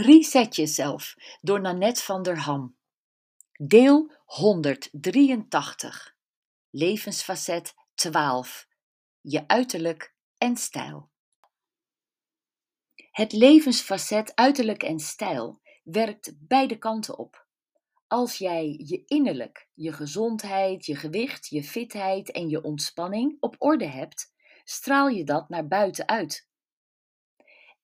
Reset 0.00 0.56
jezelf 0.56 1.14
door 1.40 1.60
Nanette 1.60 2.02
van 2.02 2.22
der 2.22 2.38
Ham. 2.38 2.76
Deel 3.52 4.12
183. 4.24 6.16
Levensfacet 6.70 7.74
12. 7.94 8.68
Je 9.20 9.48
uiterlijk 9.48 10.14
en 10.36 10.56
stijl. 10.56 11.10
Het 13.10 13.32
levensfacet 13.32 14.32
uiterlijk 14.34 14.82
en 14.82 15.00
stijl 15.00 15.60
werkt 15.84 16.32
beide 16.38 16.78
kanten 16.78 17.18
op. 17.18 17.46
Als 18.06 18.36
jij 18.36 18.82
je 18.84 19.02
innerlijk, 19.06 19.68
je 19.74 19.92
gezondheid, 19.92 20.86
je 20.86 20.96
gewicht, 20.96 21.46
je 21.46 21.64
fitheid 21.64 22.30
en 22.30 22.48
je 22.48 22.62
ontspanning 22.62 23.36
op 23.40 23.56
orde 23.58 23.86
hebt, 23.86 24.32
straal 24.64 25.08
je 25.08 25.24
dat 25.24 25.48
naar 25.48 25.68
buiten 25.68 26.08
uit. 26.08 26.47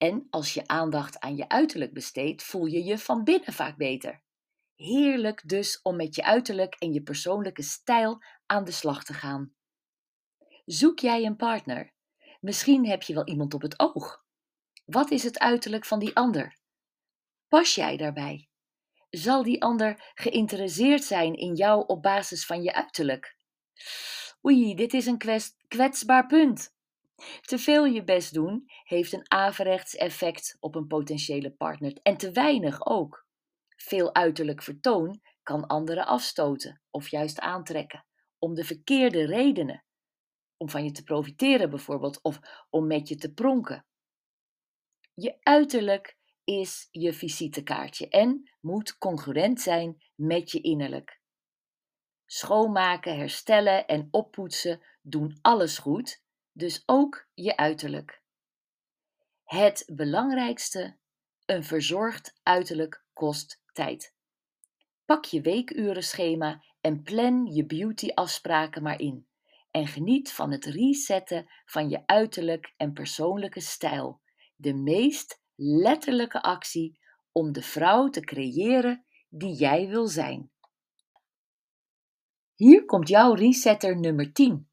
En 0.05 0.27
als 0.31 0.55
je 0.55 0.67
aandacht 0.67 1.21
aan 1.21 1.37
je 1.37 1.49
uiterlijk 1.49 1.93
besteedt, 1.93 2.43
voel 2.43 2.67
je 2.67 2.85
je 2.85 2.99
van 2.99 3.25
binnen 3.25 3.53
vaak 3.53 3.77
beter. 3.77 4.23
Heerlijk 4.75 5.49
dus 5.49 5.83
om 5.83 5.97
met 5.97 6.15
je 6.15 6.25
uiterlijk 6.25 6.75
en 6.75 6.93
je 6.93 7.03
persoonlijke 7.03 7.63
stijl 7.63 8.23
aan 8.47 8.65
de 8.65 8.71
slag 8.71 9.05
te 9.05 9.13
gaan. 9.13 9.55
Zoek 10.65 10.99
jij 10.99 11.25
een 11.25 11.37
partner? 11.37 11.93
Misschien 12.41 12.87
heb 12.87 13.03
je 13.03 13.15
wel 13.15 13.27
iemand 13.27 13.55
op 13.55 13.63
het 13.63 13.79
oog. 13.79 14.25
Wat 14.85 15.11
is 15.11 15.23
het 15.23 15.39
uiterlijk 15.39 15.85
van 15.85 15.99
die 15.99 16.17
ander? 16.17 16.59
Pas 17.49 17.75
jij 17.75 17.97
daarbij? 17.97 18.49
Zal 19.11 19.43
die 19.43 19.63
ander 19.63 20.13
geïnteresseerd 20.15 21.05
zijn 21.05 21.35
in 21.35 21.55
jou 21.55 21.87
op 21.87 22.03
basis 22.03 22.47
van 22.47 22.63
je 22.63 22.75
uiterlijk? 22.75 23.37
Oei, 24.47 24.75
dit 24.75 24.95
is 24.95 25.07
een 25.07 25.49
kwetsbaar 25.69 26.27
punt. 26.27 26.74
Te 27.41 27.59
veel 27.59 27.85
je 27.85 28.05
best 28.05 28.35
doen 28.35 28.65
heeft 28.83 29.13
een 29.13 29.31
averechts 29.31 29.97
effect 29.97 30.57
op 30.61 30.75
een 30.75 30.87
potentiële 30.87 31.51
partner 31.51 31.99
en 32.03 32.17
te 32.17 32.31
weinig 32.31 32.87
ook. 32.87 33.27
Veel 33.77 34.15
uiterlijk 34.15 34.63
vertoon 34.63 35.21
kan 35.43 35.67
anderen 35.67 36.07
afstoten 36.07 36.83
of 36.91 37.09
juist 37.09 37.41
aantrekken, 37.41 38.07
om 38.39 38.55
de 38.55 38.65
verkeerde 38.65 39.27
redenen. 39.27 39.85
Om 40.57 40.69
van 40.69 40.85
je 40.85 40.91
te 40.91 41.03
profiteren 41.03 41.71
bijvoorbeeld, 41.71 42.23
of 42.23 42.41
om 42.71 42.87
met 42.87 43.09
je 43.09 43.17
te 43.17 43.33
pronken. 43.33 43.87
Je 45.15 45.37
uiterlijk 45.41 46.17
is 46.45 46.89
je 46.91 47.13
visitekaartje 47.13 48.09
en 48.09 48.51
moet 48.61 48.99
congruent 48.99 49.61
zijn 49.61 50.05
met 50.15 50.51
je 50.51 50.61
innerlijk. 50.61 51.21
Schoonmaken, 52.27 53.17
herstellen 53.17 53.87
en 53.87 54.09
oppoetsen 54.11 54.83
doen 55.03 55.39
alles 55.41 55.79
goed, 55.79 56.24
dus 56.55 56.83
ook 56.87 57.29
je 57.35 57.57
uiterlijk. 57.57 58.23
Het 59.45 59.85
belangrijkste, 59.93 60.97
een 61.47 61.65
verzorgd 61.65 62.39
uiterlijk 62.43 63.05
kost 63.13 63.61
tijd. 63.73 64.15
Pak 65.05 65.25
je 65.25 65.41
weekurenschema 65.41 66.65
en 66.81 67.03
plan 67.03 67.47
je 67.47 67.67
beautyafspraken 67.67 68.83
maar 68.83 69.01
in. 69.01 69.27
En 69.71 69.87
geniet 69.87 70.33
van 70.33 70.51
het 70.51 70.65
resetten 70.65 71.47
van 71.65 71.89
je 71.89 72.03
uiterlijk 72.07 72.75
en 72.77 72.93
persoonlijke 72.93 73.61
stijl. 73.61 74.21
De 74.57 74.75
meest 74.75 75.43
letterlijke 75.55 76.43
actie 76.43 76.99
om 77.33 77.53
de 77.53 77.63
vrouw 77.63 78.09
te 78.09 78.21
creëren 78.21 79.05
die 79.29 79.55
jij 79.55 79.89
wil 79.89 80.07
zijn. 80.07 80.51
Hier 82.55 82.85
komt 82.85 83.09
jouw 83.09 83.33
resetter 83.33 84.01
nummer 84.01 84.33
10. 84.33 84.69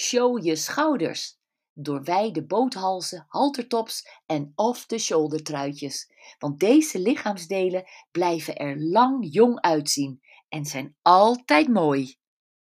Show 0.00 0.44
je 0.44 0.56
schouders. 0.56 1.36
Door 1.72 2.02
wijde 2.02 2.46
boothalzen, 2.46 3.24
haltertops 3.28 4.08
en 4.26 4.52
off-the-shoulder 4.54 5.42
truitjes. 5.42 6.12
Want 6.38 6.60
deze 6.60 7.00
lichaamsdelen 7.00 7.84
blijven 8.10 8.56
er 8.56 8.80
lang 8.80 9.26
jong 9.30 9.60
uitzien 9.60 10.20
en 10.48 10.64
zijn 10.64 10.96
altijd 11.02 11.68
mooi. 11.68 12.16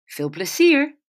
Veel 0.05 0.29
plezier! 0.29 0.99